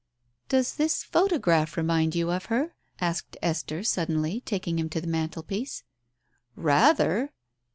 "Does 0.49 0.77
this 0.77 1.03
photograph 1.03 1.77
remind 1.77 2.15
you 2.15 2.31
of 2.31 2.45
her?" 2.45 2.73
asked 2.99 3.37
Esther 3.39 3.83
suddenly, 3.83 4.41
taking 4.43 4.79
him 4.79 4.89
to 4.89 4.99
the 4.99 5.05
mantelpiece. 5.05 5.83
"Rather!" 6.55 7.31